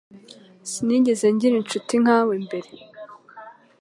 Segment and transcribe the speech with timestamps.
[0.71, 2.69] Sinigeze ngira inshuti nkawe mbere.